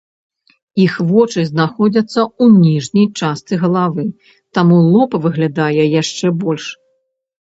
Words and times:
Іх 0.83 0.93
вочы 1.09 1.41
знаходзяцца 1.49 2.15
ў 2.21 2.45
ніжняй 2.63 3.05
частцы 3.19 3.59
галавы, 3.65 4.05
таму 4.59 4.79
лоб 4.87 5.11
выглядае 5.27 5.83
яшчэ 6.01 6.33
больш. 6.41 6.65